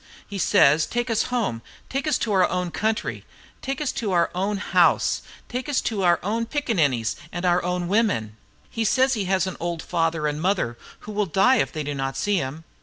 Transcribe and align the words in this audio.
He 0.25 0.39
says, 0.39 0.87
'Take 0.87 1.11
us 1.11 1.23
home, 1.29 1.61
take 1.87 2.07
us 2.07 2.17
to 2.17 2.31
our 2.31 2.49
own 2.49 2.71
country, 2.71 3.23
take 3.61 3.79
us 3.79 3.91
to 3.91 4.11
our 4.13 4.31
own 4.33 4.57
house, 4.57 5.21
take 5.47 5.69
us 5.69 5.79
to 5.81 6.01
our 6.01 6.19
own 6.23 6.47
pickaninnies 6.47 7.15
and 7.31 7.45
our 7.45 7.63
own 7.63 7.87
women.' 7.87 8.35
He 8.71 8.83
says 8.83 9.13
he 9.13 9.25
has 9.25 9.45
an 9.45 9.57
old 9.59 9.83
father 9.83 10.25
and 10.25 10.41
mother 10.41 10.75
who 11.01 11.11
will 11.11 11.27
die 11.27 11.57
if 11.57 11.71
they 11.71 11.83
do 11.83 11.93
not 11.93 12.17
see 12.17 12.37
him. 12.37 12.63